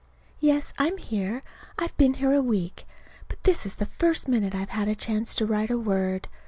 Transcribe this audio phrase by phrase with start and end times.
[0.39, 1.43] Yes, I'm here.
[1.77, 2.87] I've been here a week.
[3.27, 6.27] But this is the first minute I've had a chance to write a word.